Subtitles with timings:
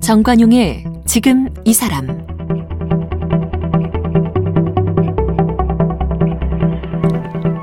[0.00, 2.06] 정관용의 지금 이 사람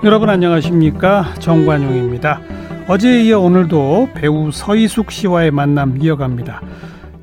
[0.06, 2.40] 여러분 안녕하십니까 정관용입니다.
[2.88, 6.62] 어제에 이어 오늘도 배우 서희숙 씨와의 만남 이어갑니다.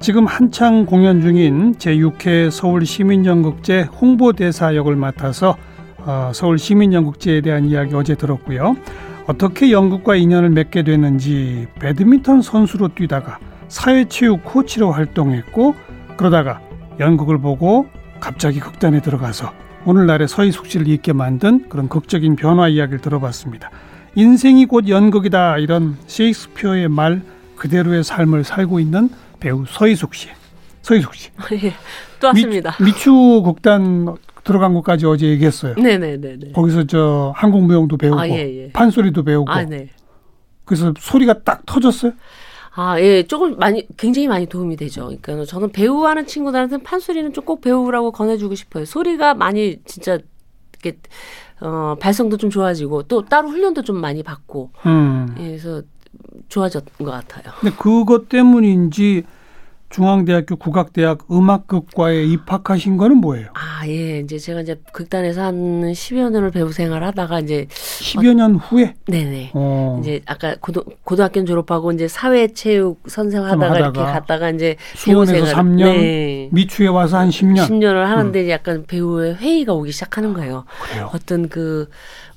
[0.04, 5.56] 지금 한창 공연 중인 제6회 서울시민연극제 홍보대사 역을 맡아서
[5.96, 8.76] 어, 서울시민연극제에 대한 이야기 어제 들었고요.
[9.26, 13.38] 어떻게 연극과 인연을 맺게 됐는지 배드민턴 선수로 뛰다가
[13.68, 15.74] 사회체육 코치로 활동했고
[16.18, 16.60] 그러다가
[17.00, 17.86] 연극을 보고
[18.20, 19.54] 갑자기 극단에 들어가서
[19.86, 23.70] 오늘날의 서희숙 씨를 있게 만든 그런 극적인 변화 이야기를 들어봤습니다.
[24.16, 27.22] 인생이 곧 연극이다 이런 셰익스피어의 말
[27.56, 29.08] 그대로의 삶을 살고 있는
[29.40, 30.28] 배우 서희숙 씨.
[30.82, 31.30] 서희숙 씨.
[31.64, 31.72] 예,
[32.20, 32.76] 또 왔습니다.
[32.82, 34.06] 미, 추 극단
[34.44, 35.74] 들어간 것까지 어제 얘기했어요.
[35.76, 36.52] 네네네.
[36.52, 38.70] 거기서 저 한국무용도 배우고 아, 예, 예.
[38.72, 39.50] 판소리도 배우고.
[39.50, 39.88] 아, 네.
[40.64, 42.12] 그래서 소리가 딱 터졌어요.
[42.76, 45.10] 아, 예, 조금 많이, 굉장히 많이 도움이 되죠.
[45.22, 48.84] 그러니까 저는 배우하는 친구들한테는 판소리는 좀 꼭 배우라고 권해주고 싶어요.
[48.84, 50.18] 소리가 많이 진짜,
[50.82, 50.98] 이렇게,
[51.60, 54.70] 어, 발성도 좀 좋아지고 또 따로 훈련도 좀 많이 받고.
[54.86, 55.34] 음.
[55.38, 55.82] 예, 그래서
[56.48, 57.52] 좋아졌던 것 같아요.
[57.60, 59.24] 근데 그것 때문인지
[59.94, 63.46] 중앙대학교 국악대학 음악극과에 입학하신 거는 뭐예요?
[63.54, 64.18] 아, 예.
[64.18, 65.54] 이제 제가 이제 극단에서 한
[65.92, 68.94] 10여 년을 배우 생활 하다가 이제 10여 년 후에?
[69.06, 69.50] 네 네.
[69.54, 70.00] 어.
[70.02, 75.24] 이제 아까 고등 고등학교 졸업하고 이제 사회 체육 선생 하다가 하다가 이렇게 갔다가 이제 배우
[75.24, 76.48] 수원에서 생활 3년, 네.
[76.50, 77.68] 미추에 와서 한 10년.
[77.68, 80.64] 10년을 하는데 약간 배우의 회의가 오기 시작하는 거예요.
[80.82, 81.10] 그래요.
[81.14, 81.88] 어떤 그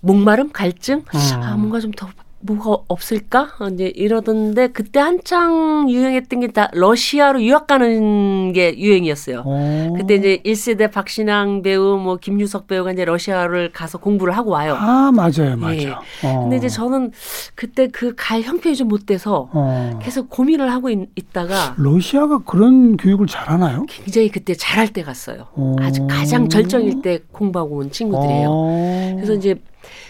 [0.01, 1.41] 목마름, 갈증, 음.
[1.41, 2.07] 아 뭔가 좀 더
[2.39, 3.49] 뭐가 없을까?
[3.73, 9.43] 이제 이러던데 그때 한창 유행했던 게 다 러시아로 유학 가는 게 유행이었어요.
[9.45, 9.93] 어.
[9.97, 14.75] 그때 이제 1세대 박신양 배우, 뭐 김유석 배우가 이제 러시아를 가서 공부를 하고 와요.
[14.79, 15.75] 아, 맞아요, 맞아요.
[15.81, 15.89] 예.
[16.23, 16.41] 어.
[16.43, 17.11] 근데 이제 저는
[17.55, 19.99] 그때 그 갈 형편이 좀 못 돼서 어.
[20.01, 23.85] 계속 고민을 하고 있, 있다가 러시아가 그런 교육을 잘하나요?
[23.89, 25.47] 굉장히 그때 잘할 때 갔어요.
[25.53, 25.75] 어.
[25.79, 28.47] 아주 가장 절정일 때 공부하고 온 친구들이에요.
[28.49, 29.11] 어.
[29.15, 29.55] 그래서 이제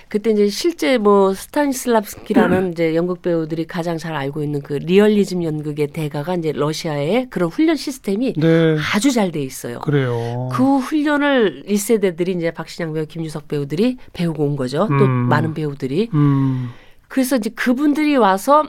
[0.10, 1.34] 그때 이제 실제 뭐 음.
[1.34, 7.50] 스타니슬랍스키라는 이제 연극 배우들이 가장 잘 알고 있는 그 리얼리즘 연극의 대가가 이제 러시아의 그런
[7.50, 9.80] 훈련 시스템이 네, 아주 잘 돼 있어요.
[9.80, 10.50] 그래요.
[10.54, 14.88] 그 훈련을 1세대들이 이제 박신양 배우, 김유석 배우들이 배우고 온 거죠.
[14.88, 15.10] 또 음.
[15.28, 16.10] 많은 배우들이.
[16.14, 16.70] 음.
[17.10, 18.64] 그래서 이제 그분들이 와서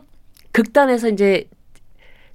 [0.52, 1.48] 극단에서 이제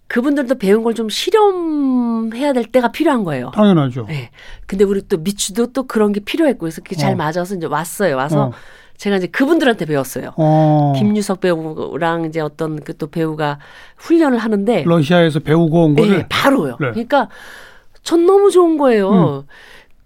[0.07, 3.51] 그분들도 배운 걸 좀 실험해야 될 때가 필요한 거예요.
[3.53, 4.05] 당연하죠.
[4.07, 4.29] 네.
[4.67, 7.15] 근데 우리 또 미추도 또 그런 게 필요했고 그래서 그게 잘 어.
[7.15, 8.15] 맞아서 이제 왔어요.
[8.15, 8.51] 와서 어.
[8.97, 10.33] 제가 이제 그분들한테 배웠어요.
[10.37, 10.93] 어.
[10.95, 13.59] 김유석 배우랑 이제 어떤 그 또 배우가
[13.97, 16.77] 훈련을 하는데 러시아에서 배우고 온 네, 거를 바로요.
[16.79, 16.91] 네.
[16.91, 17.27] 그러니까
[18.03, 19.09] 전 너무 좋은 거예요.
[19.11, 19.41] 음.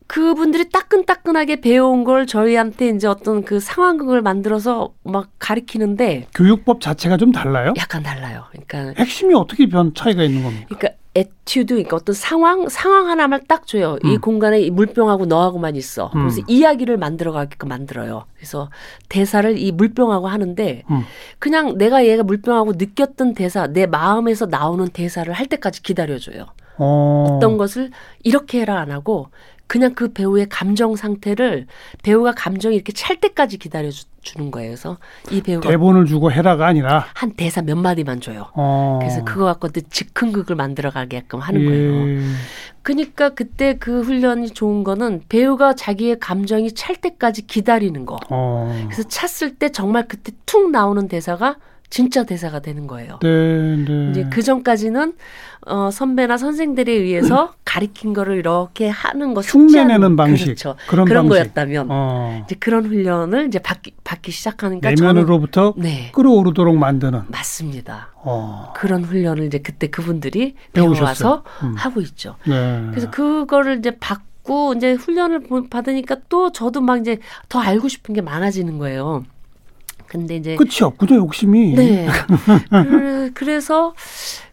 [0.07, 7.33] 그분들이 따끈따끈하게 배워온 걸 저희한테 이제 어떤 그 상황극을 만들어서 막 가리키는데 교육법 자체가 좀
[7.33, 7.73] 달라요?
[7.77, 8.45] 약간 달라요.
[8.51, 10.65] 그러니까 핵심이 어떻게 변 차이가 있는 겁니까?
[10.69, 13.97] 그러니까 에튜드 그러니까 어떤 상황 상황 하나만 딱 줘요.
[14.03, 14.21] 이 음.
[14.21, 16.11] 공간에 이 물병하고 너하고만 있어.
[16.11, 16.43] 그래서 음.
[16.47, 18.25] 이야기를 만들어가게끔 만들어요.
[18.35, 18.69] 그래서
[19.09, 21.01] 대사를 이 물병하고 하는데 음.
[21.39, 26.45] 그냥 내가 얘가 물병하고 느꼈던 대사, 내 마음에서 나오는 대사를 할 때까지 기다려줘요.
[26.77, 27.25] 어.
[27.29, 27.89] 어떤 것을
[28.23, 29.29] 이렇게 해라 안 하고
[29.67, 31.67] 그냥 그 배우의 감정 상태를
[32.01, 34.69] 배우가 감정이 이렇게 찰 때까지 기다려 주- 주는 거예요.
[34.71, 34.97] 그래서
[35.31, 38.47] 이 배우가 대본을 주고 해라가 아니라 한 대사 몇 마디만 줘요.
[38.55, 38.97] 어.
[39.01, 41.65] 그래서 그거 갖고 또 즉흥극을 만들어 가게끔 하는 예.
[41.65, 42.23] 거예요.
[42.81, 48.17] 그러니까 그때 그 훈련이 좋은 거는 배우가 자기의 감정이 찰 때까지 기다리는 거.
[48.29, 48.85] 어.
[48.89, 51.55] 그래서 찼을 때 정말 그때 툭 나오는 대사가
[51.89, 53.17] 진짜 대사가 되는 거예요.
[53.21, 54.09] 네, 네.
[54.11, 55.13] 이제 그 전까지는
[55.67, 60.75] 어, 선배나 선생들에 의해서 가리킨 거를 이렇게 하는 거 흉내내는 방식 그렇죠.
[60.89, 61.53] 그런, 그런 방식.
[61.53, 62.41] 거였다면 어.
[62.45, 67.21] 이제 그런 훈련을 이제 받기, 받기 시작하니까 내면으로부터 네 끌어오르도록 만드는.
[67.29, 68.09] 맞습니다.
[68.15, 68.73] 어.
[68.75, 70.55] 그런 훈련을 이제 그때 그분들이.
[70.73, 71.73] 배워와서 음.
[71.77, 72.35] 하고 있죠.
[72.45, 72.83] 네.
[72.91, 78.13] 그래서 그거를 이제 받고 이제 훈련을 보- 받으니까 또 저도 막 이제 더 알고 싶은
[78.13, 79.23] 게 많아지는 거예요.
[80.07, 81.73] 근데 이제 끝이 없군요, 욕심이.
[81.75, 82.07] 네.
[82.69, 83.93] 그, 그래서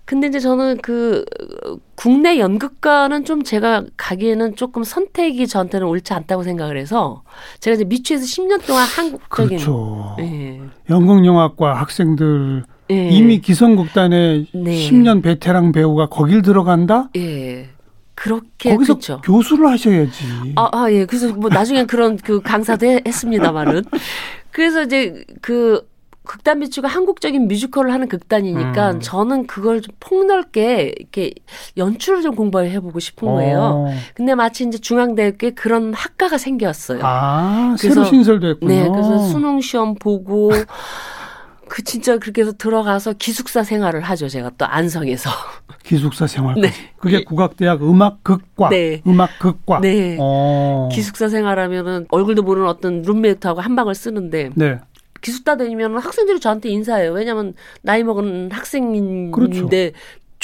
[0.05, 1.25] 근데 이제 저는 그
[1.67, 7.23] 어, 국내 연극가는 좀 제가 가기에는 조금 선택이 저한테는 옳지 않다고 생각을 해서
[7.61, 10.17] 제가 이제 미추에서 10년 동안 한국적인 그렇죠.
[10.21, 10.61] 예.
[10.91, 13.09] 연극영화과 학생들 예.
[13.09, 14.71] 이미 기성극단에 네.
[14.91, 17.09] 10년 베테랑 배우가 거길 들어간다?
[17.17, 17.71] 예.
[18.17, 19.21] 그렇게 거기서 그렇죠.
[19.23, 20.53] 교수를 하셔야지.
[20.57, 21.05] 아, 아, 예.
[21.07, 23.83] 그래서 뭐 나중에 그런 그 강사도 해- 했습니다만은.
[24.55, 25.87] 그래서 이제 그
[26.27, 29.01] 극단 미추가 한국적인 뮤지컬을 하는 극단이니까 음.
[29.01, 31.33] 저는 그걸 좀 폭넓게 이렇게
[31.77, 33.59] 연출을 좀 공부해 보고 싶은 거예요.
[33.59, 33.95] 어.
[34.15, 37.01] 근데 마치 이제 중앙대학교에 그런 학과가 생겼어요.
[37.03, 38.73] 아, 그래서- 새로 신설됐군요.
[38.73, 40.51] 네, 그래서 수능 시험 보고
[41.75, 44.29] 그 진짜 그렇게 해서 들어가서 기숙사 생활을 하죠.
[44.29, 45.29] 제가 또 안성에서.
[45.83, 46.55] 기숙사 생활.
[46.61, 46.71] 네.
[46.99, 48.69] 그게 국악대학 음악극과.
[48.69, 49.03] 네.
[49.05, 49.81] 음악극과.
[49.81, 50.17] 네.
[50.21, 50.89] 어.
[50.93, 54.79] 기숙사 생활하면은 얼굴도 모르는 어떤 룸메이트하고 한 방을 쓰는데 네.
[55.21, 57.11] 기숙사 다니면 학생들이 저한테 인사해요.
[57.11, 59.69] 왜냐면 나이 먹은 학생인데 그렇죠.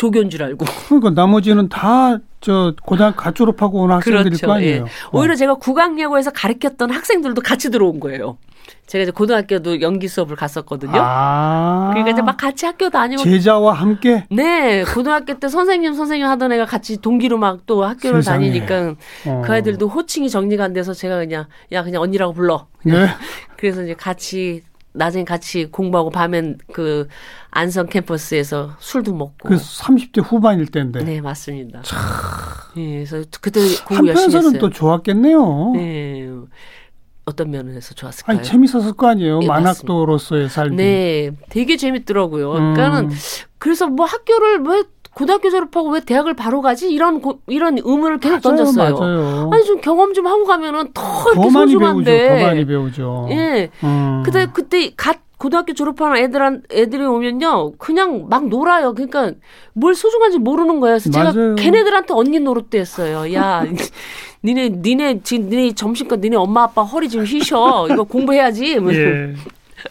[0.00, 0.64] 조교인 줄 알고.
[0.88, 4.84] 그러니까 나머지는 다 저 고등학교 갓 졸업하고 온 학생들일 거 아니에요.
[4.84, 4.84] 예.
[5.12, 8.38] 오히려 제가 국악예고에서 가르쳤던 학생들도 같이 들어온 거예요.
[8.86, 10.92] 제가 이제 고등학교도 연기 수업을 갔었거든요.
[10.96, 11.88] 아.
[11.90, 16.64] 그러니까 이제 막 같이 학교 다니고 제자와 함께 네, 고등학교 때 선생님 선생님 하던 애가
[16.64, 18.48] 같이 동기로 막 또 학교를 세상에.
[18.48, 18.94] 다니니까
[19.26, 19.42] 어.
[19.44, 22.68] 그 아이들도 호칭이 정리가 안 돼서 제가 그냥 야 그냥 언니라고 불러.
[22.84, 23.06] 네.
[23.58, 27.06] 그래서 이제 같이 나중에 같이 공부하고 밤엔 그
[27.50, 29.48] 안성 캠퍼스에서 술도 먹고.
[29.48, 31.04] 그 30대 후반일 때인데.
[31.04, 31.82] 네, 맞습니다.
[32.76, 34.60] 예, 그래서 그때 공부 열심히 한편에서는 했어요.
[34.60, 35.72] 또 좋았겠네요.
[35.74, 36.28] 네.
[37.24, 38.38] 어떤 면에서 좋았을까요?
[38.38, 39.40] 아니 재밌었을 거 아니에요.
[39.42, 40.76] 예, 만학도로서의 삶이.
[40.76, 42.52] 네, 되게 재밌더라고요.
[42.52, 42.74] 음.
[42.74, 43.10] 그러니까는
[43.58, 44.82] 그래서 뭐 학교를 왜
[45.20, 48.94] 고등학교 졸업하고 왜 대학을 바로 가지 이런 고, 이런 의문을 계속 맞아요, 던졌어요.
[48.98, 49.50] 맞아요.
[49.52, 51.72] 아니 좀 경험 좀 하고 가면은 더 더 이렇게 많이 배우죠.
[51.78, 52.28] 소중한데.
[52.40, 53.28] 더 많이 배우죠.
[53.30, 53.70] 예.
[53.84, 54.22] 음.
[54.24, 58.94] 근데 그때 갓 고등학교 졸업하는 애들한 애들이 오면요 그냥 막 놀아요.
[58.94, 59.32] 그러니까
[59.74, 60.94] 뭘 소중한지 모르는 거예요.
[60.94, 61.54] 그래서 제가 맞아요.
[61.56, 63.30] 걔네들한테 언니 노릇도 했어요.
[63.34, 63.64] 야,
[64.42, 67.88] 니네 니네 지금 니네 점심껏 니네 엄마 아빠 허리 좀 휘셔.
[67.90, 68.78] 이거 공부해야지.
[68.80, 69.34] 뭐, 예.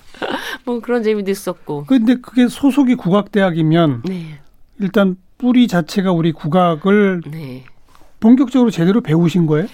[0.66, 1.86] 뭐 그런 재미도 있었고.
[1.86, 4.40] 근데 그게 소속이 국악대학이면 네,
[4.80, 7.64] 일단 뿌리 자체가 우리 국악을 네.
[8.20, 9.68] 본격적으로 제대로 배우신 거예요?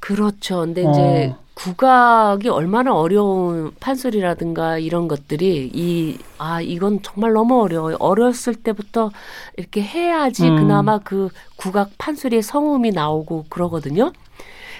[0.00, 0.60] 그렇죠.
[0.60, 0.90] 근데 어.
[0.90, 7.96] 이제 국악이 얼마나 어려운 판소리라든가 이런 것들이 이, 아, 이건 정말 너무 어려워요.
[7.98, 9.10] 어렸을 때부터
[9.56, 10.56] 이렇게 해야지 음.
[10.56, 14.12] 그나마 그 국악 판소리의 성음이 나오고 그러거든요.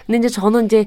[0.06, 0.86] 근데 이제 저는 이제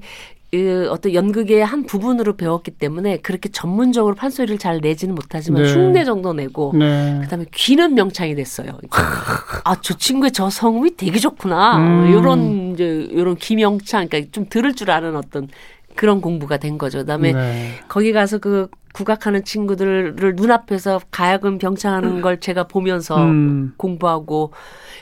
[0.52, 5.74] 그 어떤 연극의 한 부분으로 배웠기 때문에 그렇게 전문적으로 판소리를 잘 내지는 못하지만 네.
[5.74, 7.20] 흉내 정도 내고 네.
[7.22, 8.80] 그다음에 귀는 명창이 됐어요.
[9.64, 11.78] 아, 저 친구의 저 성음이 되게 좋구나.
[11.78, 12.12] 음.
[12.12, 15.48] 요런 이제 요런 귀명창 그러니까 좀 들을 줄 아는 어떤
[15.96, 17.00] 그런 공부가 된 거죠.
[17.00, 17.74] 그다음에 네.
[17.88, 23.74] 거기 가서 그 국악하는 친구들을 눈앞에서 가야금 병창하는 걸 제가 보면서 음.
[23.78, 24.52] 공부하고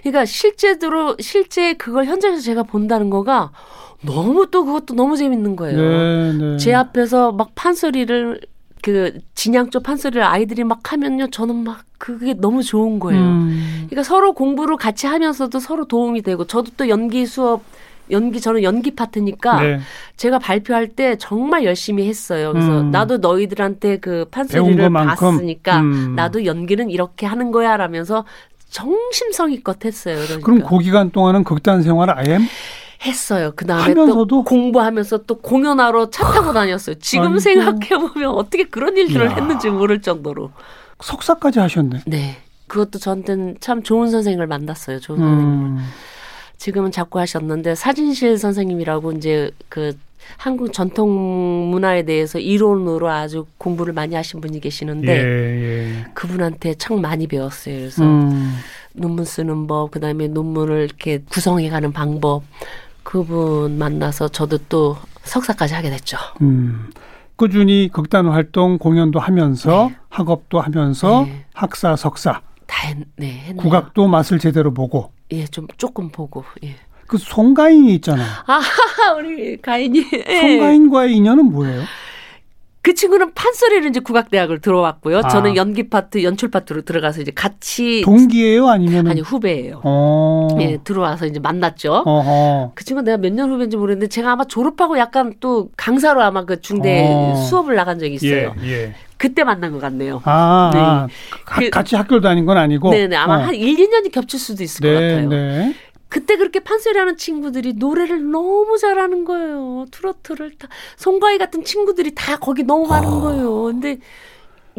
[0.02, 3.52] 그러니까 실제로 실제 그걸 현장에서 제가 본다는 거가
[4.02, 5.78] 너무 또 그것도 너무 재밌는 거예요.
[5.78, 6.58] 네, 네.
[6.58, 8.42] 제 앞에서 막 판소리를
[8.82, 13.22] 그 진양 쪽 판소리를 아이들이 막 하면요 저는 막 그게 너무 좋은 거예요.
[13.22, 13.86] 음.
[13.90, 17.64] 그러니까 서로 공부를 같이 하면서도 서로 도움이 되고 저도 또 연기 수업
[18.12, 19.80] 연기 저는 연기 파트니까 네.
[20.16, 22.54] 제가 발표할 때 정말 열심히 했어요.
[22.54, 22.92] 그래서 음.
[22.92, 24.90] 나도 너희들한테 그 판소리를.
[24.94, 26.14] 봤으니까 음.
[26.16, 28.24] 나도 연기는 이렇게 하는 거야라면서
[28.70, 30.16] 정심성의껏 했어요.
[30.16, 30.46] 그러니까.
[30.46, 32.38] 그럼 그 기간 동안은 극단 생활 아예
[33.08, 33.52] 했어요.
[33.56, 33.94] 그 다음에?
[33.94, 36.96] 또 공부하면서 또 공연하러 차 타고 다녔어요.
[37.00, 37.40] 지금 아이고.
[37.40, 39.36] 생각해 보면 어떻게 그런 일들을 이야.
[39.36, 40.52] 했는지 모를 정도로.
[41.02, 42.02] 석사까지 하셨네.
[42.06, 42.38] 네.
[42.68, 45.00] 그것도 저한테는 참 좋은 선생님을 만났어요.
[45.00, 45.48] 좋은 선생님.
[45.48, 45.78] 음.
[46.58, 49.94] 지금은 자꾸 하셨는데 사진실 선생님이라고 이제 그
[50.36, 56.06] 한국 전통 문화에 대해서 이론으로 아주 공부를 많이 하신 분이 계시는데 예, 예.
[56.14, 57.78] 그분한테 참 많이 배웠어요.
[57.78, 58.54] 그래서 음.
[58.94, 62.44] 논문 쓰는 법, 그다음에 논문을 이렇게 구성해가는 방법
[63.08, 66.18] 그분 만나서 저도 또 석사까지 하게 됐죠.
[66.42, 66.92] 음.
[67.38, 71.46] 꾸준히 극단 활동 공연도 하면서 학업도 하면서 네.
[71.54, 73.64] 학사 석사 다 했, 네, 했네요.
[73.64, 76.44] 국악도 맛을 제대로 보고 예, 좀 조금 보고.
[76.66, 76.76] 예.
[77.08, 78.28] 그 송가인이 있잖아요.
[78.46, 78.60] 아,
[79.18, 80.04] 우리 가인이.
[80.28, 80.42] 예.
[80.42, 81.84] 송가인과의 인연은 뭐예요?
[82.88, 85.18] 그 친구는 판소리를 이제 국악대학을 들어왔고요.
[85.18, 85.28] 아.
[85.28, 89.82] 저는 연기 파트, 연출 파트로 들어가서 이제 같이 동기예요, 아니면 아니 후배예요.
[89.84, 90.48] 어.
[90.62, 92.04] 예, 들어와서 이제 만났죠.
[92.06, 92.72] 어허.
[92.76, 96.62] 그 친구 내가 몇 년 후배인지 모르겠는데 제가 아마 졸업하고 약간 또 강사로 아마 그
[96.62, 97.36] 중대 어.
[97.36, 98.56] 수업을 나간 적이 있어요.
[98.64, 98.94] 예, 예.
[99.18, 100.22] 그때 만난 것 같네요.
[100.26, 100.80] 아, 네.
[100.80, 101.08] 아,
[101.44, 102.92] 가- 그- 같이 학교를 다닌 건 아니고.
[102.92, 103.42] 네네 아마 어.
[103.42, 105.30] 한 1, 2년이 겹칠 수도 있을 것 네, 같아요.
[105.30, 105.74] 네.
[106.10, 109.86] 그때 그렇게 판소리 하는 친구들이 노래를 너무 잘하는 거예요.
[109.92, 113.64] 트로트를 다 송가희 같은 친구들이 다 거기 너무 많은 거예요.
[113.64, 113.98] 근데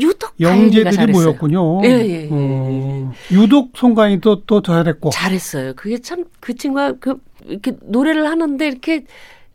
[0.00, 1.12] 유독 영재들이.
[1.12, 1.80] 모였군요.
[1.84, 5.10] 예, 예, 예, 어, 유독 송가인도 또 잘했고.
[5.10, 5.74] 잘했어요.
[5.74, 7.16] 그게 참 그 친구가 그
[7.46, 9.04] 이렇게 노래를 하는데 이렇게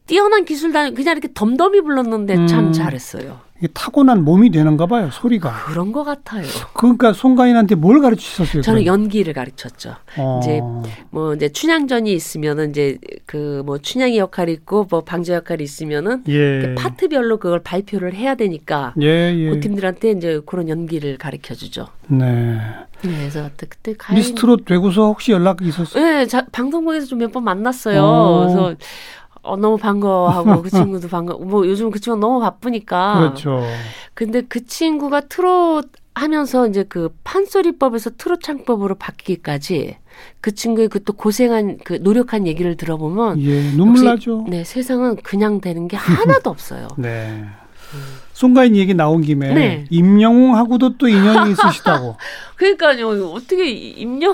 [0.06, 2.48] 뛰어난 기술단 그냥 이렇게 덤덤히 불렀는데 음.
[2.48, 3.40] 참 잘했어요.
[3.60, 5.64] 이게 타고난 몸이 되는가 봐요, 소리가.
[5.68, 6.44] 그런 것 같아요.
[6.74, 8.62] 그러니까 송가인한테 뭘 가르치셨어요?
[8.62, 8.86] 저는 그럼?
[9.04, 9.96] 연기를 가르쳤죠.
[10.18, 10.40] 어.
[10.44, 10.60] 이제
[11.12, 16.34] 뭐 이제 춘향전이 있으면은 이제 그 뭐 춘향이 역할이 있고 뭐 방자 역할이 있으면은 예.
[16.34, 19.50] 이렇게 파트별로 그걸 발표를 해야 되니까 예, 예.
[19.52, 21.88] 그 팀들한테 이제 그런 연기를 가르쳐 주죠.
[22.08, 22.60] 네.
[23.00, 26.04] 그래서 그때 그때 가인 미스트롯 되고서 혹시 연락 있었어요?
[26.04, 28.02] 네, 자, 방송국에서 좀 몇 번 만났어요.
[28.04, 28.40] 어.
[28.42, 28.76] 그래서
[29.44, 31.36] 어, 너무 반가워하고 그 친구도 반가.
[31.36, 33.20] 뭐 요즘 그 친구 너무 바쁘니까.
[33.20, 33.62] 그렇죠.
[34.14, 39.98] 근데 그 친구가 트롯 하면서 이제 그 판소리법에서 트롯 창법으로 바뀌기까지
[40.42, 44.46] 그 친구의 그 또 고생한 그 노력한 얘기를 들어보면 예, 눈물 나죠.
[44.48, 46.88] 네 세상은 그냥 되는 게 하나도 없어요.
[46.98, 47.44] 네.
[48.34, 49.86] 송가인 얘기 나온 김에 네.
[49.90, 52.18] 임영웅하고도 또 인연이 있으시다고.
[52.58, 54.34] 그러니까요 어떻게 임영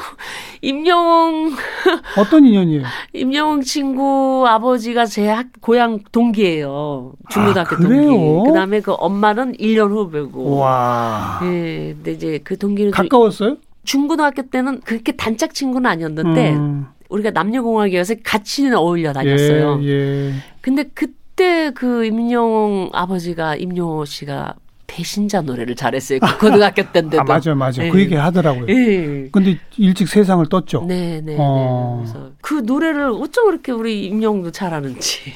[0.61, 1.51] 임영
[2.17, 2.83] 어떤 인연이에요?
[3.13, 7.79] 임영웅 친구 아버지가 제 학, 고향 동기예요 중고등학교 아?
[7.79, 8.49] 동기.
[8.49, 10.57] 그다음에 그 엄마는 1년 후배고.
[10.57, 11.39] 와.
[11.43, 13.57] 예, 근데 이제 그 동기는 좀 가까웠어요?
[13.83, 19.79] 중고등학교 때는 그렇게 단짝 친구는 아니었는데 음, 우리가 남녀공학이어서 같이는 어울려 다녔어요.
[19.83, 20.33] 예, 예.
[20.61, 21.07] 근데 그
[21.39, 24.55] 때 그 임영웅 아버지가 임용호 씨가
[24.88, 26.19] 배신자 노래를 잘했어요.
[26.19, 27.22] 그 고등학교 때인데도.
[27.22, 27.84] 아, 맞아요, 맞아요.
[27.86, 27.89] 예.
[27.89, 28.65] 그 얘기 하더라고요.
[28.69, 29.29] 예.
[29.31, 30.84] 근데 일찍 세상을 떴죠.
[30.88, 32.01] 네, 네, 어.
[32.05, 32.12] 네.
[32.12, 35.34] 그래서 그 노래를 어쩜 그렇게 우리 임영웅도 잘하는지.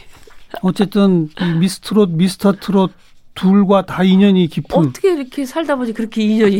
[0.61, 2.91] 어쨌든 이 미스트롯, 미스터 트롯
[3.35, 4.75] 둘과 다 인연이 깊은.
[4.77, 6.59] 어떻게 이렇게 살다 보니 그렇게 인연이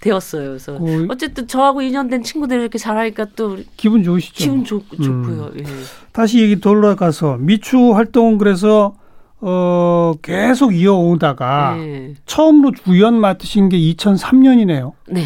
[0.00, 0.50] 되었어요.
[0.50, 4.34] 그래서 어, 어쨌든 저하고 인연된 친구들이 이렇게 잘하니까 또 기분 좋으시죠?
[4.36, 5.02] 기분 좋, 음.
[5.02, 5.52] 좋고요.
[5.58, 5.64] 예.
[6.12, 8.94] 다시 얘기 돌아가서 미추 활동은 그래서
[9.40, 12.14] 어 계속 이어오다가 네.
[12.26, 14.92] 처음으로 주연 맡으신 게 2003년이네요.
[15.08, 15.22] 네.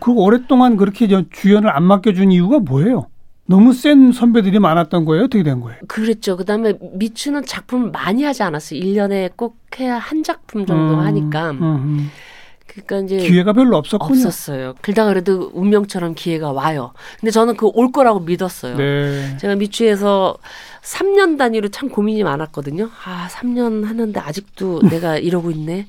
[0.00, 3.08] 그 오랫동안 그렇게 저 주연을 안 맡겨준 이유가 뭐예요?
[3.46, 5.24] 너무 센 선배들이 많았던 거예요?
[5.24, 5.78] 어떻게 된 거예요?
[5.88, 6.36] 그랬죠.
[6.36, 8.80] 그 다음에 미추는 작품을 많이 하지 않았어요.
[8.80, 11.50] 1년에 꼭 해야 한 작품 정도 음, 하니까.
[11.50, 12.10] 음, 음.
[12.72, 14.12] 그러니까 이제 기회가 별로 없었군요.
[14.26, 14.74] 없었어요.
[14.80, 16.92] 그러다 그래도 운명처럼 기회가 와요.
[17.20, 18.76] 근데 저는 그 올 거라고 믿었어요.
[18.76, 19.36] 네.
[19.38, 20.36] 제가 미추에서
[20.82, 22.90] 3년 단위로 참 고민이 많았거든요.
[23.04, 25.86] 아, 3년 하는데 아직도 내가 이러고 있네.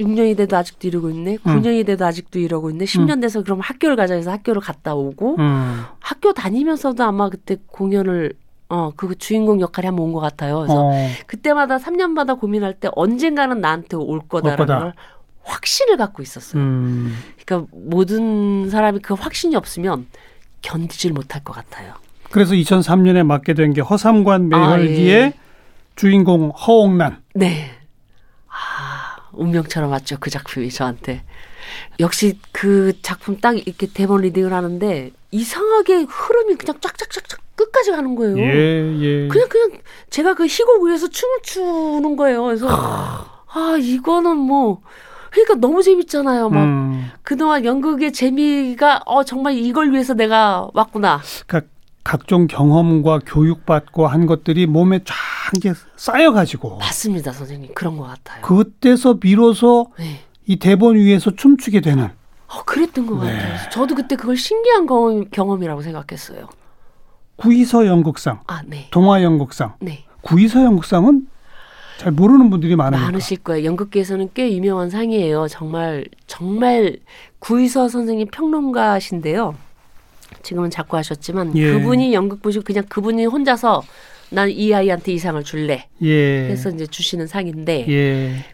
[0.00, 1.38] 6년이 돼도 아직도 이러고 있네.
[1.46, 1.60] 음.
[1.62, 2.84] 9년이 돼도 아직도 이러고 있네.
[2.86, 5.82] 10년 돼서 그럼 학교를 가자 해서 학교를 갔다 오고 음.
[6.00, 8.32] 학교 다니면서도 아마 그때 공연을
[8.68, 10.60] 어, 그 주인공 역할이 한번 온 것 같아요.
[10.60, 10.92] 그래서 어,
[11.26, 14.78] 그때마다 3년마다 고민할 때 언젠가는 나한테 올 거다라는 거다.
[14.80, 14.94] 걸
[15.44, 16.62] 확신을 갖고 있었어요.
[16.62, 17.16] 음.
[17.44, 20.06] 그러니까 모든 사람이 그 확신이 없으면
[20.62, 21.94] 견디질 못할 것 같아요.
[22.30, 25.32] 그래서 2003년에 맡게 된 게 허삼관 매혈기의 아, 예.
[25.96, 27.22] 주인공 허옥란.
[27.34, 27.70] 네.
[28.48, 30.16] 아, 운명처럼 왔죠.
[30.20, 31.24] 그 작품이 저한테.
[32.00, 38.38] 역시 그 작품 딱 이렇게 대본 리딩을 하는데 이상하게 흐름이 그냥 쫙쫙쫙쫙 끝까지 가는 거예요.
[38.38, 39.28] 예, 예.
[39.28, 39.70] 그냥 그냥
[40.10, 42.44] 제가 그 희곡 위에서 춤을 추는 거예요.
[42.44, 44.80] 그래서 아 이거는 뭐
[45.32, 46.50] 그러니까 너무 재밌잖아요.
[46.50, 47.10] 막 음.
[47.22, 51.20] 그동안 연극의 재미가 어 정말 이걸 위해서 내가 왔구나.
[51.46, 51.70] 그러니까
[52.04, 55.14] 각종 경험과 교육받고 한 것들이 몸에 쫙
[55.96, 57.72] 쌓여가지고 맞습니다, 선생님.
[57.74, 58.42] 그런 것 같아요.
[58.42, 60.20] 그때서 비로소 네.
[60.46, 62.10] 이 대본 위에서 춤추게 되는
[62.48, 63.32] 어, 그랬던 것 네.
[63.32, 63.70] 같아요.
[63.70, 66.48] 저도 그때 그걸 신기한 경험, 경험이라고 생각했어요.
[67.36, 68.88] 구이서 연극상, 아, 네.
[68.90, 70.04] 동화 연극상, 네.
[70.20, 71.26] 구이서 연극상은
[72.02, 73.06] 잘 모르는 분들이 많으니까.
[73.06, 73.64] 많으실 거예요.
[73.64, 75.46] 연극계에서는 꽤 유명한 상이에요.
[75.48, 76.96] 정말, 정말
[77.38, 79.54] 구이서 선생님 평론가신데요.
[80.42, 81.72] 지금은 자꾸 하셨지만 예.
[81.74, 83.82] 그분이 연극 보시고 그냥 그분이 혼자서
[84.30, 86.48] 난 이 아이한테 이 상을 줄래 예.
[86.48, 88.44] 해서 이제 주시는 상인데 예.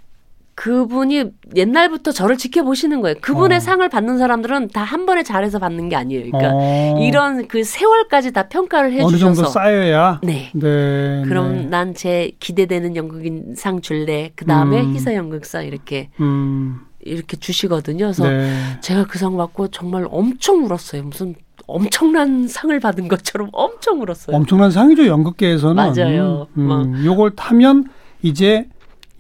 [0.59, 1.25] 그분이
[1.55, 3.15] 옛날부터 저를 지켜보시는 거예요.
[3.21, 3.61] 그분의 어.
[3.61, 6.25] 상을 받는 사람들은 다 한 번에 잘해서 받는 게 아니에요.
[6.33, 10.21] 그러니까 어, 이런 그 세월까지 다 평가를 어느 정도 해주셔서 쌓여야.
[10.25, 10.51] 네.
[10.55, 11.23] 네.
[11.29, 11.65] 그럼 네.
[11.67, 14.33] 난제 기대되는 연극인 상 줄래.
[14.35, 14.95] 그 다음에 음.
[14.95, 16.81] 희서 연극상 이렇게 음.
[17.05, 18.07] 이렇게 주시거든요.
[18.07, 18.51] 그래서 네.
[18.81, 21.05] 제가 그 상 받고 정말 엄청 울었어요.
[21.05, 21.37] 무슨
[21.69, 24.35] 엄청난 상을 받은 것처럼 엄청 울었어요.
[24.35, 25.77] 엄청난 상이죠 연극계에서는.
[25.77, 26.49] 맞아요.
[26.57, 26.83] 음, 막.
[26.83, 27.85] 음, 요걸 타면
[28.23, 28.67] 이제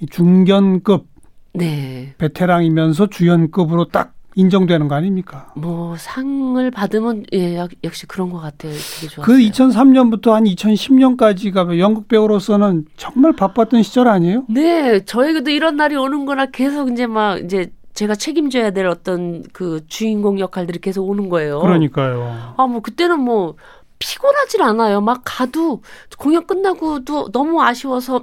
[0.00, 1.06] 이 중견급
[1.58, 2.14] 네.
[2.18, 5.52] 베테랑이면서 주연급으로 딱 인정되는 거 아닙니까?
[5.56, 8.72] 뭐 상을 받으면 예 역- 역시 그런 것 같아요.
[9.22, 14.44] 그 2003년부터 한 2010년까지가 연극 배우로서는 정말 바빴던 시절 아니에요?
[14.48, 20.38] 네, 저에게도 이런 날이 오는구나 계속 이제 막 이제 제가 책임져야 될 어떤 그 주인공
[20.38, 21.58] 역할들이 계속 오는 거예요.
[21.58, 22.54] 그러니까요.
[22.56, 23.56] 아, 뭐 그때는 뭐
[23.98, 25.00] 피곤하질 않아요.
[25.00, 25.82] 막 가도
[26.16, 28.22] 공연 끝나고도 너무 아쉬워서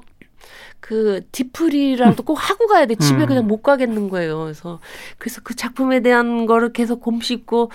[0.86, 2.94] 그 디프리라도 꼭 하고 가야 돼.
[2.94, 3.26] 집에 음.
[3.26, 4.44] 그냥 못 가겠는 거예요.
[4.44, 4.80] 그래서
[5.18, 7.72] 그래서 그 작품에 대한 거를 계속 곰씹고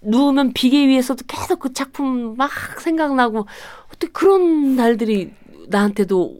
[0.00, 3.46] 누우면 비계 위에서도 계속 그 작품 막 생각나고
[3.88, 5.30] 어떻게 그런 날들이
[5.68, 6.38] 나한테도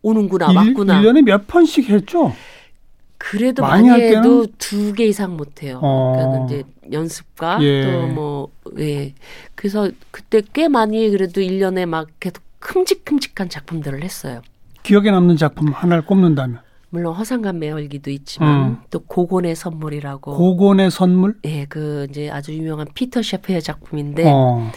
[0.00, 1.02] 오는구나 일, 맞구나.
[1.02, 2.32] 1년에 몇 번씩 했죠?
[3.18, 4.04] 그래도 많이 많이?
[4.04, 5.78] 해도 두 개 이상 못 해요.
[5.82, 6.14] 어.
[6.16, 7.82] 그러니까 이제 연습과 예.
[7.82, 9.12] 또뭐 예.
[9.54, 14.40] 그래서 그때 꽤 많이 그래도 1년에 막 계속 큼직큼직한 작품들을 했어요.
[14.88, 18.76] 기억에 남는 작품 하나를 꼽는다면 물론 허상간 매월기도 있지만 음.
[18.90, 21.36] 또 고곤의 선물이라고 고곤의 선물?
[21.44, 24.72] 예, 그 이제 아주 유명한 피터 셰프의 작품인데 어.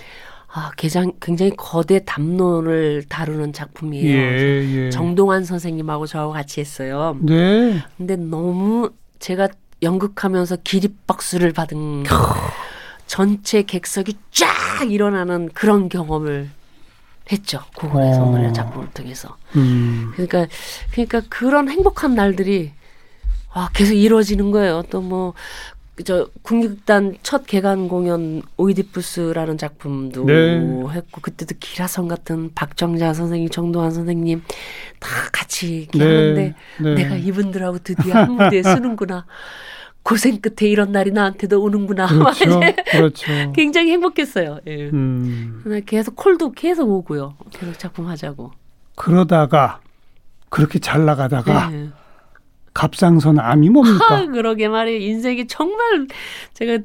[0.53, 4.17] 아, 굉장히, 굉장히 거대 담론을 다루는 작품이에요.
[4.17, 4.89] 예, 예.
[4.89, 7.15] 정동환 선생님하고 저하고 같이 했어요.
[7.21, 7.81] 네.
[7.95, 9.47] 근데 너무 제가
[9.81, 12.03] 연극하면서 기립박수를 받은
[13.07, 16.49] 전체 객석이 쫙 일어나는 그런 경험을
[17.31, 17.59] 했죠.
[17.75, 18.13] 고군의 어.
[18.13, 19.35] 선물이라는 작품을 통해서.
[19.55, 20.11] 음.
[20.13, 20.47] 그러니까
[20.91, 22.71] 그러니까 그런 행복한 날들이
[23.53, 24.83] 아, 계속 이루어지는 거예요.
[24.89, 25.33] 또 뭐
[26.03, 30.59] 저 국립극단 첫 개관 공연 오이디푸스라는 작품도 네.
[30.93, 34.41] 했고 그때도 기라성 같은 박정자 선생님, 정동환 선생님
[34.99, 36.03] 다 같이 네.
[36.03, 36.93] 하는데 네.
[36.95, 39.25] 내가 이분들하고 드디어 한 무대에 서는구나.
[40.03, 42.07] 고생 끝에 이런 날이 나한테도 오는구나.
[42.35, 42.59] 그렇죠.
[42.91, 43.51] 그렇죠.
[43.53, 44.59] 굉장히 행복했어요.
[44.67, 44.89] 예.
[44.89, 45.63] 음.
[45.85, 47.35] 계속 콜도 계속 오고요.
[47.51, 48.51] 계속 작품 하자고.
[48.95, 49.79] 그러다가
[50.49, 51.89] 그렇게 잘 나가다가 예.
[52.73, 54.05] 갑상선 암이 뭡니까?
[54.17, 54.99] 아, 그러게 말이에요.
[54.99, 56.07] 인생이 정말
[56.53, 56.79] 제가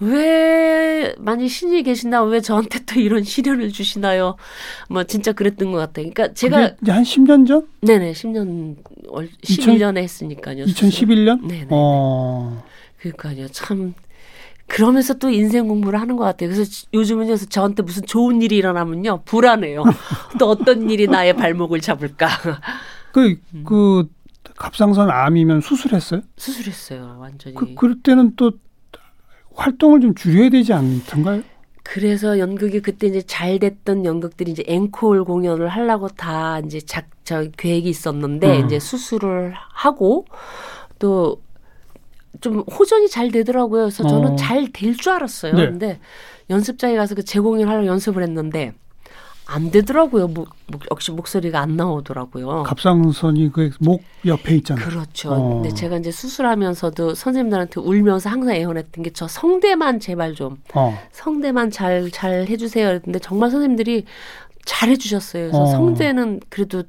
[0.00, 4.36] 왜 많이 신이 계시나 왜 저한테 또 이런 시련을 주시나요?
[4.90, 6.10] 뭐 진짜 그랬던 것 같아요.
[6.12, 7.66] 그러니까 제가 한 10년 전?
[7.80, 8.76] 네네 10년
[9.08, 10.64] 월2000 11년에 했으니까요.
[10.66, 11.46] 2011년?
[11.46, 11.68] 네네.
[11.70, 12.62] 어.
[12.98, 13.48] 그러니까요.
[13.48, 13.94] 참
[14.66, 16.48] 그러면서 또 인생 공부를 하는 것 같아요.
[16.50, 19.82] 그래서 지- 요즘은요, 저한테 무슨 좋은 일이 일어나면요, 불안해요.
[20.38, 22.28] 또 어떤 일이 나의 발목을 잡을까.
[23.12, 23.64] 그, 음.
[23.66, 24.08] 그,
[24.56, 26.22] 갑상선 암이면 수술했어요?
[26.36, 27.54] 수술했어요, 완전히.
[27.56, 28.52] 그, 그럴 때는 또
[29.54, 31.42] 활동을 좀 줄여야 되지 않던가요?
[31.82, 37.44] 그래서 연극이 그때 이제 잘 됐던 연극들이 이제 앵콜 공연을 하려고 다 이제 작, 저
[37.56, 38.66] 계획이 있었는데 음.
[38.66, 40.26] 이제 수술을 하고
[40.98, 41.44] 또
[42.40, 43.84] 좀 호전이 잘 되더라고요.
[43.84, 44.36] 그래서 저는 어.
[44.36, 45.54] 잘될 줄 알았어요.
[45.54, 45.66] 네.
[45.66, 46.00] 근데
[46.50, 48.74] 연습장에 가서 그 재공연 하려고 연습을 했는데
[49.46, 50.28] 안 되더라고요.
[50.28, 52.62] 목, 목- 역시 목소리가 안 나오더라고요.
[52.62, 54.86] 갑상선이 그 목 옆에 있잖아요.
[54.88, 55.32] 그렇죠.
[55.32, 55.54] 어.
[55.62, 60.98] 근데 제가 이제 수술하면서도 선생님들한테 울면서 항상 애원했던 게 저 성대만 제발 좀 어.
[61.12, 62.86] 성대만 잘, 잘 해주세요.
[62.88, 64.06] 그랬는데 정말 선생님들이
[64.64, 65.42] 잘 해주셨어요.
[65.50, 65.66] 그래서 어.
[65.66, 66.84] 성대는 그래도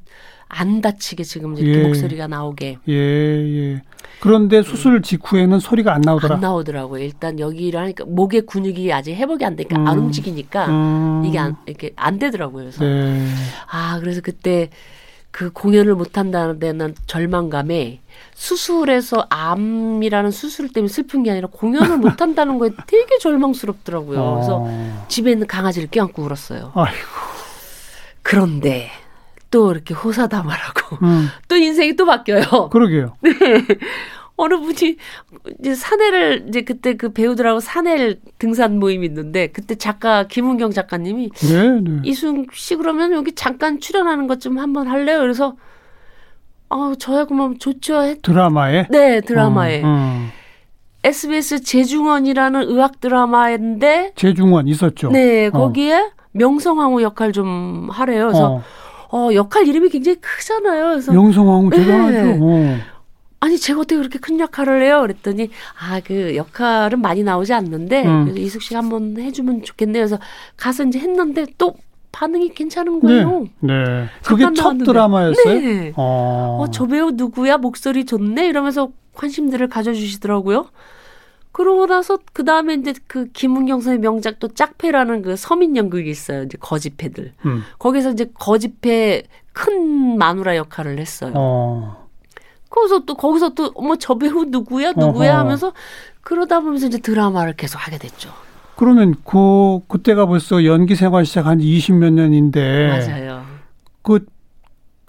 [0.56, 1.84] 안 다치게 지금 이제 예.
[1.84, 3.82] 목소리가 나오게 예, 예.
[4.20, 6.36] 그런데 수술 직후에는 소리가 안 나오더라.
[6.36, 7.04] 안 나오더라고요.
[7.04, 10.06] 일단 여기를 하니까 목의 근육이 아직 회복이 안 되니까 안 음.
[10.06, 11.24] 움직이니까 음.
[11.26, 12.64] 이게 안, 이렇게 안 되더라고요.
[12.64, 13.28] 그래서 네.
[13.70, 14.70] 아, 그래서 그때
[15.32, 18.00] 그 공연을 못 한다는 데는 절망감에
[18.34, 24.34] 수술해서 암이라는 수술 때문에 슬픈 게 아니라 공연을 못 한다는 거에 되게 절망스럽더라고요.
[24.36, 25.06] 그래서 어.
[25.10, 26.72] 집에 있는 강아지를 껴안고 울었어요.
[26.74, 26.98] 아이고.
[28.22, 28.90] 그런데
[29.52, 31.28] 또 이렇게 호사다말하고 음.
[31.48, 32.70] 또 인생이 또 바뀌어요.
[32.72, 33.16] 그러게요.
[34.38, 34.98] 어느 분이
[35.62, 41.80] 이제 산해를 이제 그때 그 배우들하고 산해 등산 모임이 있는데 그때 작가 김은경 작가님이 네,
[41.80, 42.02] 네.
[42.04, 45.20] 이순 씨 그러면 여기 잠깐 출연하는 것 좀 한번 할래요?
[45.20, 45.56] 그래서
[46.68, 48.02] 아 저야 그러면 좋죠.
[48.02, 48.88] 했- 드라마에.
[48.90, 50.28] 네 드라마에 어, 어.
[51.06, 55.12] SBS 재중원이라는 의학 드라마인데 재중원 있었죠.
[55.12, 55.52] 네 어.
[55.52, 58.26] 거기에 명성황후 역할 좀 하래요.
[58.28, 58.62] 그래서
[59.16, 59.28] 어.
[59.28, 60.90] 어, 역할 이름이 굉장히 크잖아요.
[60.90, 62.12] 그래서 명성황후 대단하죠.
[62.26, 62.40] 네.
[62.42, 62.78] 어.
[63.40, 65.02] 아니 제가 어떻게 그렇게 큰 역할을 해요?
[65.02, 65.50] 그랬더니
[65.80, 68.24] 아 그 역할은 많이 나오지 않는데 음.
[68.26, 70.02] 그래서 이숙 씨가 한번 해주면 좋겠네요.
[70.04, 70.18] 그래서
[70.58, 71.76] 가서 이제 했는데 또
[72.12, 73.08] 반응이 괜찮은 네.
[73.08, 73.48] 거예요.
[73.60, 73.74] 네.
[74.24, 74.86] 그게 잠깐 첫 나왔는데.
[74.86, 75.60] 드라마였어요?
[75.60, 75.94] 네.
[75.96, 76.60] 어.
[76.62, 77.58] 어, 저 배우 누구야?
[77.58, 78.48] 목소리 좋네?
[78.48, 80.66] 이러면서 관심들을 가져주시더라고요.
[81.56, 86.44] 그러고 나서 그 다음에 이제 그 김은경 선생의 명작 또 짝패라는 그 서민 연극이 있어요.
[86.44, 87.32] 이제 거지패들.
[87.46, 87.64] 음.
[87.80, 91.32] 거기서 이제 거지패 큰 마누라 역할을 했어요.
[91.34, 92.10] 어.
[92.70, 95.40] 거기서 또 거기서 또 어머 저 배우 누구야 누구야 어허.
[95.40, 95.72] 하면서
[96.20, 98.34] 그러다 보면서 이제 드라마를 계속 하게 됐죠.
[98.76, 103.46] 그러면 그 그때가 벌써 연기 생활 시작한 지 20몇 년인데 맞아요.
[104.02, 104.26] 그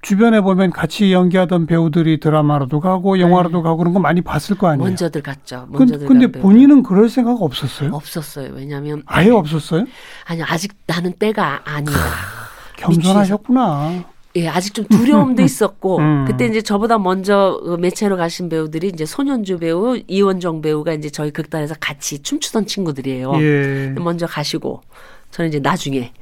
[0.07, 4.85] 주변에 보면 같이 연기하던 배우들이 드라마로도 가고 영화로도 가고 그런 거 많이 봤을 거 아니에요.
[4.85, 4.91] 네.
[4.91, 5.67] 먼저들 갔죠.
[5.73, 6.41] 근, 먼저들 근데 간 배우들.
[6.43, 7.91] 본인은 그럴 생각 없었어요?
[7.93, 8.53] 없었어요.
[8.55, 9.85] 왜냐하면 아예 없었어요?
[10.27, 11.99] 아니 아직 나는 때가 아니다.
[12.77, 14.05] 겸손하셨구나.
[14.37, 16.25] 예, 아직 좀 두려움도 있었고 음.
[16.29, 21.33] 그때 이제 저보다 먼저 그 매체로 가신 배우들이 이제 손현주 배우, 이원정 배우가 이제 저희
[21.33, 23.33] 극단에서 같이 춤추던 친구들이에요.
[23.43, 23.95] 예.
[23.99, 24.83] 먼저 가시고
[25.31, 26.13] 저는 이제 나중에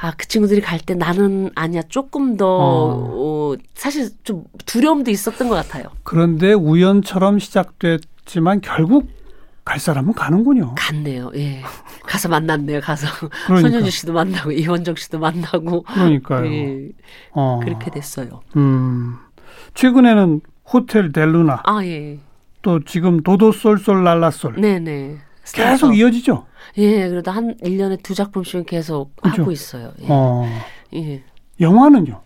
[0.00, 5.54] 아 그 친구들이 갈 때 나는 아니야 조금 더 어, 사실 좀 두려움도 있었던 것
[5.54, 5.84] 같아요.
[6.02, 9.08] 그런데 우연처럼 시작됐지만 결국
[9.64, 10.74] 갈 사람은 가는군요.
[10.76, 11.30] 갔네요.
[11.36, 11.62] 예.
[12.06, 12.80] 가서 만났네요.
[12.80, 13.06] 가서
[13.46, 13.68] 그러니까.
[13.68, 16.46] 손현주 씨도 만나고 이원정 씨도 만나고 그러니까요.
[16.52, 16.88] 예.
[17.32, 17.60] 어.
[17.62, 18.40] 그렇게 됐어요.
[18.56, 19.16] 음.
[19.74, 20.40] 최근에는
[20.72, 22.18] 호텔 델루나 아 예.
[22.62, 25.18] 또 지금 도도 쏠쏠 날라쏠 네네.
[25.52, 26.46] 계속 이어지죠.
[26.78, 29.42] 예, 그래도 한 1년에 두 작품씩은 계속 그죠?
[29.42, 29.92] 하고 있어요.
[30.02, 30.06] 예.
[30.08, 30.46] 어.
[30.94, 31.22] 예.
[31.60, 32.22] 영화는요.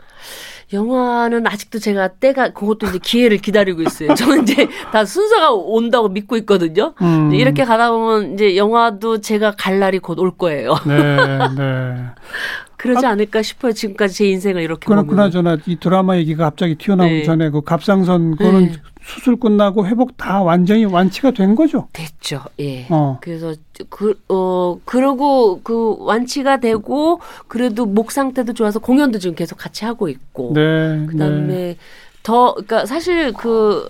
[0.72, 4.14] 영화는 아직도 제가 때가 그것도 이제 기회를 기다리고 있어요.
[4.16, 6.94] 저는 이제 다 순서가 온다고 믿고 있거든요.
[7.02, 7.32] 음.
[7.34, 10.74] 이렇게 가다 보면 이제 영화도 제가 갈 날이 곧 올 거예요.
[10.86, 11.16] 네,
[11.56, 11.94] 네.
[12.84, 13.72] 그러지 않을까 싶어요.
[13.72, 15.02] 지금까지 제 인생을 이렇게 그나.
[15.02, 17.22] 그나저나 이 드라마 얘기가 갑자기 튀어나오기 네.
[17.22, 18.72] 전에 그 갑상선 그거는 네.
[19.02, 21.88] 수술 끝나고 회복 다 완전히 완치가 된 거죠.
[21.94, 22.42] 됐죠.
[22.60, 22.86] 예.
[22.90, 23.18] 어.
[23.22, 23.54] 그래서
[23.88, 30.08] 그, 어, 그러고 그 완치가 되고 그래도 목 상태도 좋아서 공연도 지금 계속 같이 하고
[30.08, 30.52] 있고.
[30.54, 31.06] 네.
[31.06, 31.76] 그다음에 네.
[32.22, 33.88] 더 그러니까 사실 그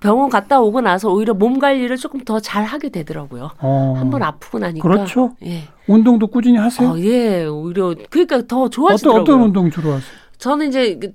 [0.00, 3.50] 병원 갔다 오고 나서 오히려 몸 관리를 조금 더 잘 하게 되더라고요.
[3.60, 3.94] 어.
[3.96, 4.86] 한번 아프고 나니까.
[4.88, 5.34] 그렇죠.
[5.44, 5.62] 예.
[5.86, 6.90] 운동도 꾸준히 하세요?
[6.90, 7.44] 어, 예.
[7.46, 9.22] 오히려 그러니까 더 어떤 좋아지더라고요.
[9.22, 10.10] 어떤 운동 주로 하세요?
[10.38, 11.12] 저는 이제 그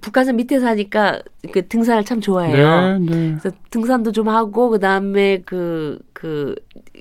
[0.00, 2.98] 북한산 밑에 사니까 그 등산을 참 좋아해요.
[2.98, 3.36] 네, 네.
[3.40, 6.54] 그래서 등산도 좀 하고 그다음에 그그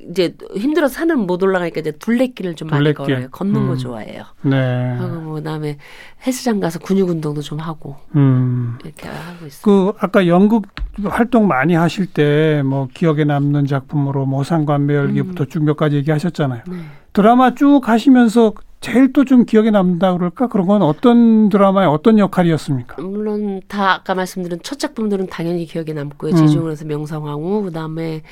[0.10, 2.96] 이제 힘들어서 산을 못 올라가니까 이제 둘레길을 좀 많이 둘레길.
[3.16, 3.28] 걸어요.
[3.30, 3.78] 걷는 거 음.
[3.78, 4.24] 좋아해요.
[4.44, 4.96] 네.
[4.98, 5.78] 하고 뭐 그다음에
[6.26, 8.78] 헬스장 가서 근육 운동도 좀 하고 음.
[8.86, 9.62] 이렇게 하고 있어요.
[9.64, 10.64] 그 아까 연극
[11.04, 16.62] 활동 많이 하실 때 뭐 기억에 남는 작품으로 뭐 상관매열기부터 쭉몇 가지 얘기하셨잖아요.
[16.70, 16.78] 네.
[17.14, 20.48] 드라마 쭉 하시면서 제일 또 좀 기억에 남다 그럴까?
[20.48, 23.02] 그런 건 어떤 드라마의 어떤 역할이었습니까?
[23.04, 26.32] 물론 다 아까 말씀드린 첫 작품들은 당연히 기억에 남고요.
[26.32, 26.36] 음.
[26.36, 28.24] 지중으로서 명성황후 그다음에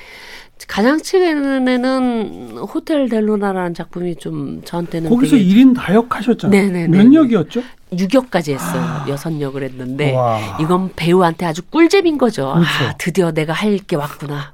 [0.68, 6.62] 가장 최근에는 호텔 델로나라는 작품이 좀 저한테는 거기서 되게 일 1인 다역 하셨잖아요.
[6.62, 7.04] 네네네네.
[7.04, 7.62] 몇 역이었죠?
[7.98, 9.06] 유격까지 했어요.
[9.08, 10.40] 여섯 역을 했는데 와.
[10.60, 12.54] 이건 배우한테 아주 꿀잼인 거죠.
[12.56, 12.86] 그렇죠.
[12.90, 14.52] 아, 드디어 내가 할 게 왔구나.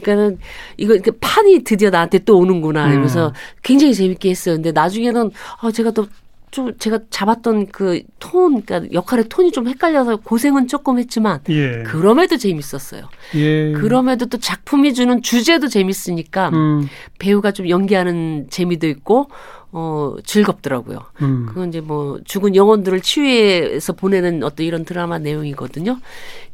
[0.00, 0.38] 그러니까는
[0.76, 2.86] 이거 이렇게 판이 드디어 나한테 또 오는구나.
[2.86, 2.90] 음.
[2.92, 4.56] 이러면서 굉장히 재밌게 했어요.
[4.56, 5.30] 근데 나중에는
[5.60, 6.06] 아 제가 또
[6.54, 11.82] 좀 제가 잡았던 그 톤, 그러니까 역할의 톤이 좀 헷갈려서 고생은 조금 했지만 예.
[11.82, 13.08] 그럼에도 재밌었어요.
[13.34, 13.72] 예.
[13.72, 16.88] 그럼에도 또 작품이 주는 주제도 재밌으니까 음.
[17.18, 19.30] 배우가 좀 연기하는 재미도 있고
[19.72, 21.00] 어 즐겁더라고요.
[21.22, 21.46] 음.
[21.48, 25.98] 그건 이제 뭐 죽은 영혼들을 치유해서 보내는 어떤 이런 드라마 내용이거든요.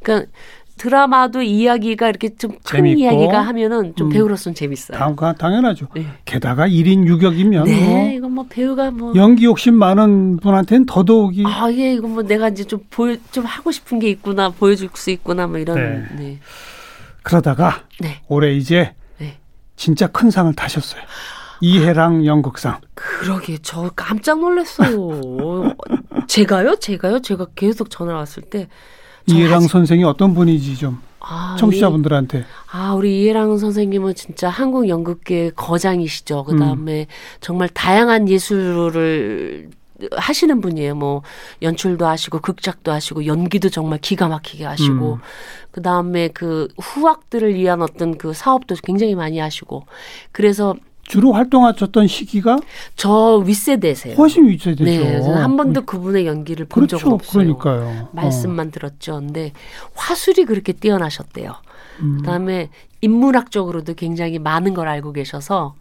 [0.02, 0.30] 그러니까
[0.80, 4.12] 드라마도 이야기가 이렇게 좀 큰 이야기가 하면은 좀 음.
[4.12, 4.96] 배우로서는 재밌어요.
[4.96, 5.88] 당, 당연하죠.
[5.94, 6.06] 네.
[6.24, 11.92] 게다가 1인 유격이면 네, 이건 뭐 배우가 뭐뭐 연기 욕심 많은 분한테는 더더욱이 아, 예,
[11.92, 15.58] 이건 뭐 내가 이제 좀 보여 좀 하고 싶은 게 있구나, 보여줄 수 있구나, 뭐
[15.58, 16.06] 이런 네.
[16.16, 16.38] 네.
[17.22, 18.22] 그러다가 네.
[18.28, 19.38] 올해 이제 네.
[19.76, 21.02] 진짜 큰 상을 타셨어요.
[21.60, 22.80] 이해랑 연극상.
[22.94, 25.74] 그러게 저 깜짝 놀랐어요.
[26.26, 26.76] 제가요?
[26.76, 27.20] 제가요?
[27.20, 28.70] 제가 계속 전화 왔을 때저
[29.36, 35.52] 이해랑 아직- 선생이 어떤 분인지 좀 아, 청취자분들한테 아, 우리 이해랑 선생님은 진짜 한국 연극계의
[35.54, 36.44] 거장이시죠.
[36.44, 37.06] 그 다음에
[37.40, 39.68] 정말 다양한 예술을
[40.16, 40.94] 하시는 분이에요.
[40.94, 41.20] 뭐
[41.60, 45.18] 연출도 하시고 극작도 하시고 연기도 정말 기가 막히게 하시고 음.
[45.70, 49.84] 그 다음에 그 후학들을 위한 어떤 그 사업도 굉장히 많이 하시고
[50.32, 50.74] 그래서
[51.10, 52.60] 주로 활동하셨던 시기가
[52.94, 54.14] 저 윗세대세요.
[54.14, 54.84] 훨씬 위치되죠.
[54.84, 57.14] 네, 저는 한 번도 그분의 연기를 본 적은 그렇죠.
[57.16, 57.56] 없어요.
[57.58, 58.08] 그러니까요.
[58.12, 59.16] 말씀만 들었죠.
[59.16, 59.52] 근데
[59.94, 61.52] 화술이 그렇게 뛰어나셨대요.
[62.02, 62.18] 음.
[62.18, 62.70] 그다음에
[63.00, 65.74] 인문학적으로도 굉장히 많은 걸 알고 계셔서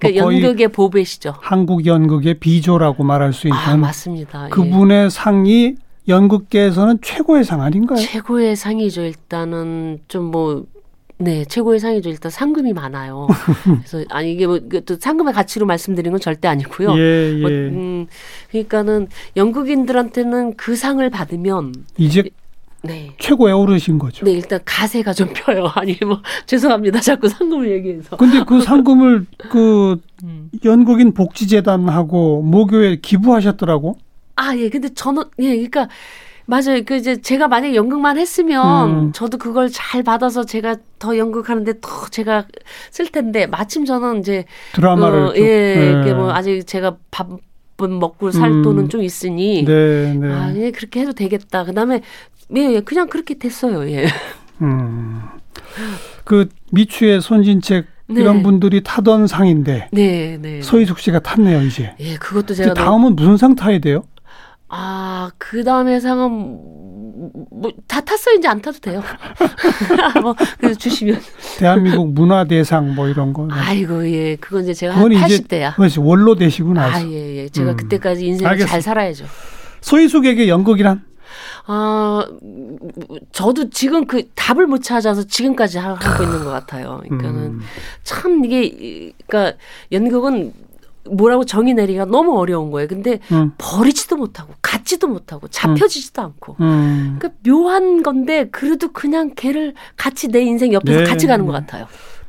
[0.00, 1.34] 그러니까 뭐 연극의 보배시죠.
[1.40, 4.46] 한국 연극의 비조라고 말할 수 있는 아 맞습니다.
[4.46, 4.48] 예.
[4.50, 5.76] 그분의 상이
[6.08, 7.98] 연극계에서는 최고의 상 아닌가요?
[7.98, 9.02] 최고의 상이죠.
[9.02, 10.64] 일단은 좀 뭐
[11.18, 12.10] 네, 최고의 상이죠.
[12.10, 13.28] 일단 상금이 많아요.
[13.64, 16.96] 그래서 아니 이게 뭐또 상금의 가치로 말씀드린 건 절대 아니고요.
[16.98, 17.54] 예, 뭐, 예.
[17.68, 18.06] 음,
[18.50, 22.24] 그러니까는 연극인들한테는 그 상을 받으면 이제
[22.82, 23.14] 네.
[23.18, 24.26] 최고에 오르신 거죠.
[24.26, 25.70] 네, 일단 가세가 좀 펴요.
[25.74, 27.00] 아니 뭐 죄송합니다.
[27.00, 28.16] 자꾸 상금을 얘기해서.
[28.16, 30.50] 근데 그 상금을 그 음.
[30.64, 33.96] 연극인 복지재단하고 모교에 기부하셨더라고.
[34.36, 34.68] 아, 예.
[34.68, 35.88] 근데 저는 예, 그러니까
[36.46, 36.82] 맞아요.
[36.84, 39.12] 그 이제 제가 만약에 연극만 했으면 음.
[39.12, 42.46] 저도 그걸 잘 받아서 제가 더 연극하는데 더 제가
[42.90, 45.40] 쓸 텐데 마침 저는 이제 드라마를 어, 쭉.
[45.40, 46.14] 예, 이게 예.
[46.14, 48.62] 뭐 아직 제가 밥은 먹고 살 음.
[48.62, 50.32] 돈은 좀 있으니 네, 네.
[50.32, 51.64] 아, 예, 그렇게 해도 되겠다.
[51.64, 52.02] 그다음에
[52.56, 53.88] 예, 예, 그냥 그렇게 됐어요.
[53.90, 54.06] 예.
[54.60, 55.22] 음.
[56.24, 58.20] 그 미추의 손진책 네.
[58.20, 60.60] 이런 분들이 타던 상인데 네, 네.
[60.60, 61.94] 서희숙 씨가 탔네요 이제.
[62.00, 64.02] 예, 그것도 제가 너무 다음은 무슨 상 타야 돼요?
[64.76, 68.34] 아, 그 다음에 상은, 뭐, 다 탔어요.
[68.36, 69.00] 이제 안 타도 돼요.
[70.20, 71.20] 뭐, 그래서 주시면.
[71.58, 73.46] 대한민국 문화대상 뭐 이런 거.
[73.52, 74.34] 아이고, 예.
[74.36, 75.76] 그건 이제 제가 한 그건 이제 80대야.
[75.76, 77.48] 그것이 원로 되시고 나서 아, 예, 예.
[77.50, 77.76] 제가 음.
[77.76, 78.72] 그때까지 인생을 알겠습니다.
[78.72, 79.26] 잘 살아야죠.
[79.80, 81.04] 서희숙에게 연극이란
[81.66, 82.26] 아,
[83.32, 87.00] 저도 지금 그 답을 못 찾아서 지금까지 하- 하고 있는 것 같아요.
[87.04, 87.60] 그러니까는 음.
[88.02, 89.56] 참 이게, 이- 그러니까
[89.92, 90.52] 연극은
[91.10, 92.88] 뭐라고 정의 내리기가 너무 어려운 거예요.
[92.88, 93.52] 근데 음.
[93.58, 96.56] 버리지도 못하고, 갖지도 못하고, 잡혀지지도 않고.
[96.60, 97.16] 음.
[97.18, 101.04] 그러니까 묘한 건데, 그래도 그냥 걔를 같이 내 인생 옆에서 네.
[101.04, 101.86] 같이 가는 것 같아요.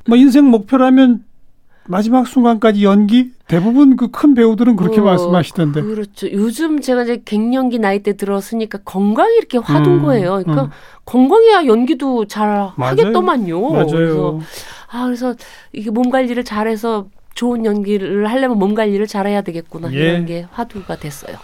[0.08, 1.24] 뭐 인생 목표라면
[1.88, 5.82] 마지막 순간까지 연기 대부분 그 큰 배우들은 그렇게 어, 말씀하시던데.
[5.84, 6.32] 그렇죠.
[6.32, 10.42] 요즘 제가 이제 갱년기 나이 때 들었으니까 건강이 이렇게 화둔 음, 거예요.
[10.44, 10.70] 그러니까 음.
[11.06, 13.70] 건강해야 연기도 잘 하겠더만요.
[13.70, 13.86] 맞아요.
[13.88, 14.40] 그래서
[14.92, 15.36] 아 그래서
[15.74, 19.98] 이게 몸 관리를 잘해서 좋은 연기를 하려면 몸 관리를 잘해야 되겠구나 예.
[19.98, 21.38] 이런 게 화두가 됐어요.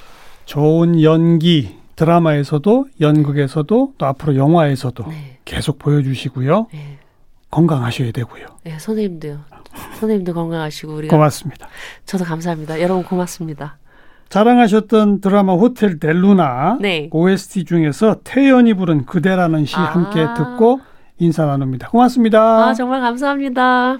[0.46, 6.68] 좋은 연기 드라마에서도 연극에서도 또 앞으로 영화에서도 네, 계속 보여주시고요.
[6.74, 6.98] 네,
[7.52, 8.46] 건강하셔야 되고요.
[8.64, 9.40] 네 선생님도요.
[10.00, 11.68] 선생님도 건강하시고 우리가 고맙습니다.
[12.06, 12.82] 저도 감사합니다.
[12.82, 13.78] 여러분 고맙습니다.
[14.30, 17.10] 자랑하셨던 드라마 호텔 델루나 네.
[17.12, 19.82] OST 중에서 태연이 부른 그대라는 시 아.
[19.82, 20.80] 함께 듣고
[21.20, 21.90] 인사 나눕니다.
[21.90, 22.70] 고맙습니다.
[22.70, 24.00] 아 정말 감사합니다.